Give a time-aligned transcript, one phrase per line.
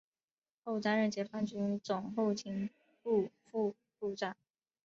[0.63, 2.71] 后担任解放军总后勤
[3.03, 4.35] 部副部长。